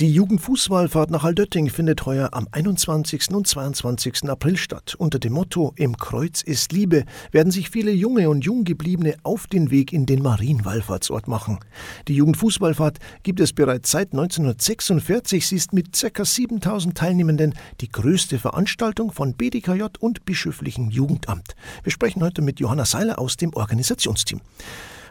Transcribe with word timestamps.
Die 0.00 0.12
Jugendfußballfahrt 0.12 1.10
nach 1.10 1.24
Aldötting 1.24 1.70
findet 1.70 2.06
heuer 2.06 2.28
am 2.30 2.46
21. 2.52 3.30
und 3.34 3.48
22. 3.48 4.30
April 4.30 4.56
statt. 4.56 4.94
Unter 4.96 5.18
dem 5.18 5.32
Motto 5.32 5.72
Im 5.74 5.96
Kreuz 5.96 6.40
ist 6.40 6.70
Liebe 6.70 7.04
werden 7.32 7.50
sich 7.50 7.68
viele 7.68 7.90
junge 7.90 8.30
und 8.30 8.44
Junggebliebene 8.44 9.16
auf 9.24 9.48
den 9.48 9.72
Weg 9.72 9.92
in 9.92 10.06
den 10.06 10.22
Marienwallfahrtsort 10.22 11.26
machen. 11.26 11.58
Die 12.06 12.14
Jugendfußballfahrt 12.14 12.98
gibt 13.24 13.40
es 13.40 13.52
bereits 13.52 13.90
seit 13.90 14.12
1946. 14.12 15.48
Sie 15.48 15.56
ist 15.56 15.72
mit 15.72 16.00
ca. 16.00 16.24
7000 16.24 16.96
Teilnehmenden 16.96 17.54
die 17.80 17.88
größte 17.88 18.38
Veranstaltung 18.38 19.10
von 19.10 19.34
BDKJ 19.34 19.82
und 19.98 20.24
Bischöflichem 20.24 20.90
Jugendamt. 20.90 21.56
Wir 21.82 21.90
sprechen 21.90 22.22
heute 22.22 22.40
mit 22.40 22.60
Johanna 22.60 22.84
Seiler 22.84 23.18
aus 23.18 23.36
dem 23.36 23.52
Organisationsteam. 23.52 24.42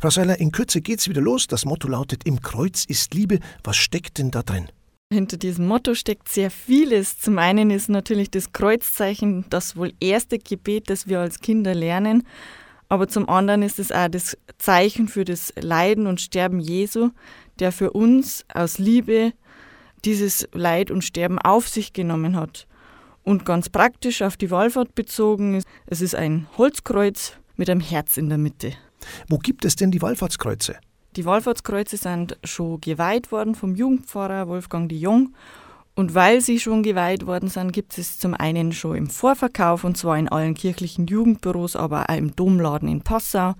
Frau 0.00 0.10
Seiler, 0.10 0.38
in 0.38 0.52
Kürze 0.52 0.80
geht's 0.80 1.08
wieder 1.08 1.20
los. 1.20 1.46
Das 1.46 1.64
Motto 1.64 1.88
lautet: 1.88 2.24
Im 2.24 2.40
Kreuz 2.40 2.84
ist 2.84 3.14
Liebe. 3.14 3.40
Was 3.62 3.76
steckt 3.76 4.18
denn 4.18 4.30
da 4.30 4.42
drin? 4.42 4.68
Hinter 5.12 5.36
diesem 5.36 5.66
Motto 5.66 5.94
steckt 5.94 6.28
sehr 6.28 6.50
vieles. 6.50 7.18
Zum 7.18 7.38
einen 7.38 7.70
ist 7.70 7.88
natürlich 7.88 8.30
das 8.30 8.52
Kreuzzeichen 8.52 9.44
das 9.50 9.76
wohl 9.76 9.92
erste 10.00 10.38
Gebet, 10.38 10.90
das 10.90 11.06
wir 11.06 11.20
als 11.20 11.40
Kinder 11.40 11.74
lernen. 11.74 12.24
Aber 12.88 13.08
zum 13.08 13.28
anderen 13.28 13.62
ist 13.62 13.78
es 13.78 13.92
auch 13.92 14.08
das 14.08 14.36
Zeichen 14.58 15.08
für 15.08 15.24
das 15.24 15.52
Leiden 15.56 16.06
und 16.06 16.20
Sterben 16.20 16.58
Jesu, 16.58 17.10
der 17.58 17.72
für 17.72 17.92
uns 17.92 18.44
aus 18.52 18.78
Liebe 18.78 19.32
dieses 20.04 20.48
Leid 20.52 20.90
und 20.90 21.02
Sterben 21.02 21.38
auf 21.38 21.68
sich 21.68 21.92
genommen 21.92 22.36
hat. 22.36 22.66
Und 23.22 23.44
ganz 23.44 23.68
praktisch 23.68 24.20
auf 24.20 24.36
die 24.36 24.50
Wallfahrt 24.50 24.94
bezogen, 24.94 25.62
es 25.86 26.00
ist 26.00 26.14
ein 26.14 26.46
Holzkreuz 26.58 27.32
mit 27.56 27.70
einem 27.70 27.80
Herz 27.80 28.16
in 28.16 28.28
der 28.28 28.38
Mitte. 28.38 28.72
Wo 29.28 29.38
gibt 29.38 29.64
es 29.64 29.76
denn 29.76 29.90
die 29.90 30.02
Wallfahrtskreuze? 30.02 30.76
Die 31.16 31.24
Wallfahrtskreuze 31.24 31.96
sind 31.96 32.36
schon 32.42 32.80
geweiht 32.80 33.30
worden 33.30 33.54
vom 33.54 33.76
Jugendpfarrer 33.76 34.48
Wolfgang 34.48 34.88
de 34.88 34.98
Jong. 34.98 35.34
Und 35.94 36.14
weil 36.14 36.40
sie 36.40 36.58
schon 36.58 36.82
geweiht 36.82 37.24
worden 37.26 37.48
sind, 37.48 37.72
gibt 37.72 37.96
es 37.98 38.18
zum 38.18 38.34
einen 38.34 38.72
schon 38.72 38.96
im 38.96 39.06
Vorverkauf 39.08 39.84
und 39.84 39.96
zwar 39.96 40.18
in 40.18 40.28
allen 40.28 40.54
kirchlichen 40.54 41.06
Jugendbüros, 41.06 41.76
aber 41.76 42.10
auch 42.10 42.16
im 42.16 42.34
Domladen 42.34 42.88
in 42.88 43.02
Passau. 43.02 43.54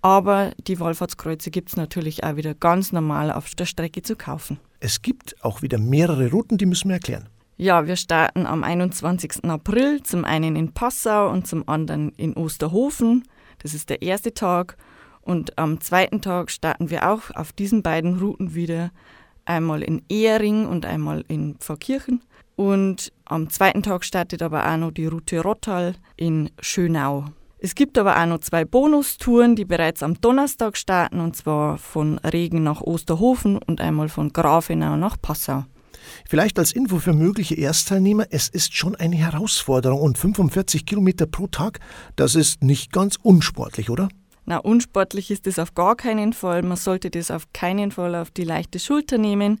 Aber 0.00 0.52
die 0.66 0.80
Wallfahrtskreuze 0.80 1.50
gibt 1.50 1.70
es 1.70 1.76
natürlich 1.76 2.24
auch 2.24 2.36
wieder 2.36 2.54
ganz 2.54 2.92
normal 2.92 3.30
auf 3.30 3.54
der 3.54 3.66
Strecke 3.66 4.02
zu 4.02 4.16
kaufen. 4.16 4.58
Es 4.80 5.02
gibt 5.02 5.42
auch 5.42 5.60
wieder 5.60 5.78
mehrere 5.78 6.30
Routen, 6.30 6.56
die 6.56 6.66
müssen 6.66 6.88
wir 6.88 6.96
erklären. 6.96 7.28
Ja, 7.56 7.86
wir 7.86 7.96
starten 7.96 8.46
am 8.46 8.64
21. 8.64 9.44
April, 9.44 10.02
zum 10.02 10.24
einen 10.24 10.56
in 10.56 10.72
Passau 10.72 11.30
und 11.30 11.46
zum 11.46 11.68
anderen 11.68 12.10
in 12.16 12.34
Osterhofen. 12.34 13.24
Das 13.64 13.74
ist 13.74 13.88
der 13.88 14.02
erste 14.02 14.32
Tag. 14.34 14.76
Und 15.22 15.58
am 15.58 15.80
zweiten 15.80 16.20
Tag 16.20 16.50
starten 16.50 16.90
wir 16.90 17.10
auch 17.10 17.30
auf 17.34 17.52
diesen 17.52 17.82
beiden 17.82 18.18
Routen 18.18 18.54
wieder. 18.54 18.90
Einmal 19.46 19.82
in 19.82 20.02
Ehring 20.08 20.66
und 20.66 20.84
einmal 20.86 21.24
in 21.28 21.56
Pfarrkirchen. 21.56 22.22
Und 22.56 23.10
am 23.24 23.48
zweiten 23.48 23.82
Tag 23.82 24.04
startet 24.04 24.42
aber 24.42 24.70
auch 24.70 24.76
noch 24.76 24.90
die 24.92 25.06
Route 25.06 25.40
Rottal 25.40 25.94
in 26.16 26.50
Schönau. 26.60 27.24
Es 27.58 27.74
gibt 27.74 27.96
aber 27.96 28.20
auch 28.20 28.26
noch 28.26 28.40
zwei 28.40 28.66
Bonustouren, 28.66 29.56
die 29.56 29.64
bereits 29.64 30.02
am 30.02 30.20
Donnerstag 30.20 30.76
starten, 30.76 31.20
und 31.20 31.34
zwar 31.34 31.78
von 31.78 32.18
Regen 32.18 32.62
nach 32.62 32.82
Osterhofen 32.82 33.56
und 33.56 33.80
einmal 33.80 34.10
von 34.10 34.30
Grafenau 34.34 34.96
nach 34.96 35.16
Passau. 35.20 35.64
Vielleicht 36.28 36.58
als 36.58 36.72
Info 36.72 36.98
für 36.98 37.12
mögliche 37.12 37.54
Erstteilnehmer, 37.54 38.26
es 38.30 38.48
ist 38.48 38.74
schon 38.74 38.94
eine 38.94 39.16
Herausforderung 39.16 40.00
und 40.00 40.18
45 40.18 40.86
Kilometer 40.86 41.26
pro 41.26 41.46
Tag, 41.46 41.80
das 42.16 42.34
ist 42.34 42.62
nicht 42.62 42.92
ganz 42.92 43.16
unsportlich, 43.22 43.90
oder? 43.90 44.08
Na, 44.46 44.58
unsportlich 44.58 45.30
ist 45.30 45.46
es 45.46 45.58
auf 45.58 45.74
gar 45.74 45.96
keinen 45.96 46.32
Fall. 46.32 46.62
Man 46.62 46.76
sollte 46.76 47.10
das 47.10 47.30
auf 47.30 47.44
keinen 47.52 47.90
Fall 47.90 48.14
auf 48.14 48.30
die 48.30 48.44
leichte 48.44 48.78
Schulter 48.78 49.16
nehmen. 49.16 49.60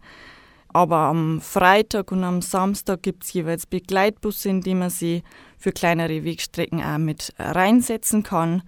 Aber 0.68 0.96
am 0.96 1.40
Freitag 1.40 2.10
und 2.12 2.24
am 2.24 2.42
Samstag 2.42 3.02
gibt 3.02 3.24
es 3.24 3.32
jeweils 3.32 3.64
Begleitbusse, 3.64 4.48
in 4.48 4.60
die 4.60 4.74
man 4.74 4.90
sie 4.90 5.22
für 5.56 5.72
kleinere 5.72 6.24
Wegstrecken 6.24 6.82
auch 6.82 6.98
mit 6.98 7.32
reinsetzen 7.38 8.24
kann. 8.24 8.62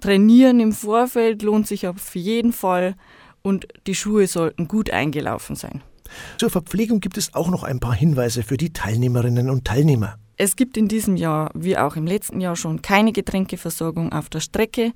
Trainieren 0.00 0.60
im 0.60 0.72
Vorfeld 0.72 1.42
lohnt 1.42 1.66
sich 1.66 1.88
auf 1.88 2.14
jeden 2.14 2.52
Fall 2.52 2.94
und 3.42 3.66
die 3.86 3.94
Schuhe 3.94 4.26
sollten 4.26 4.68
gut 4.68 4.90
eingelaufen 4.90 5.56
sein. 5.56 5.82
Zur 6.38 6.50
Verpflegung 6.50 7.00
gibt 7.00 7.18
es 7.18 7.34
auch 7.34 7.48
noch 7.48 7.62
ein 7.62 7.80
paar 7.80 7.94
Hinweise 7.94 8.42
für 8.42 8.56
die 8.56 8.72
Teilnehmerinnen 8.72 9.50
und 9.50 9.64
Teilnehmer. 9.64 10.18
Es 10.36 10.56
gibt 10.56 10.76
in 10.76 10.88
diesem 10.88 11.16
Jahr, 11.16 11.50
wie 11.54 11.78
auch 11.78 11.96
im 11.96 12.06
letzten 12.06 12.40
Jahr 12.40 12.56
schon, 12.56 12.82
keine 12.82 13.12
Getränkeversorgung 13.12 14.12
auf 14.12 14.28
der 14.28 14.40
Strecke 14.40 14.92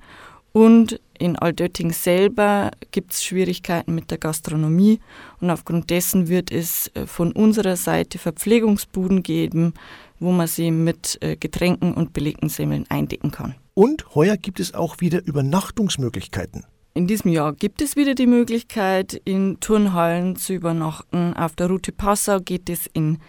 und 0.53 0.99
in 1.17 1.37
Aldötting 1.37 1.93
selber 1.93 2.71
gibt 2.91 3.13
es 3.13 3.23
Schwierigkeiten 3.23 3.95
mit 3.95 4.11
der 4.11 4.17
Gastronomie 4.17 4.99
und 5.39 5.49
aufgrund 5.49 5.89
dessen 5.89 6.27
wird 6.27 6.51
es 6.51 6.91
äh, 6.93 7.07
von 7.07 7.31
unserer 7.31 7.77
Seite 7.77 8.17
Verpflegungsbuden 8.17 9.23
geben, 9.23 9.73
wo 10.19 10.31
man 10.31 10.47
sie 10.47 10.71
mit 10.71 11.17
äh, 11.21 11.37
Getränken 11.37 11.93
und 11.93 12.13
belegten 12.13 12.49
Semmeln 12.49 12.85
eindecken 12.89 13.31
kann. 13.31 13.55
Und 13.73 14.13
heuer 14.13 14.35
gibt 14.35 14.59
es 14.59 14.73
auch 14.73 14.99
wieder 14.99 15.25
Übernachtungsmöglichkeiten. 15.25 16.65
In 16.93 17.07
diesem 17.07 17.31
Jahr 17.31 17.53
gibt 17.53 17.81
es 17.81 17.95
wieder 17.95 18.15
die 18.15 18.27
Möglichkeit, 18.27 19.13
in 19.23 19.61
Turnhallen 19.61 20.35
zu 20.35 20.53
übernachten. 20.53 21.33
Auf 21.33 21.55
der 21.55 21.67
Route 21.67 21.93
Passau 21.93 22.41
geht 22.41 22.69
es 22.69 22.85
in 22.91 23.19